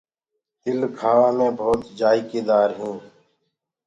[0.61, 3.09] تل کآوآ مي ڀوت مجيدآر هوندآ هينٚ۔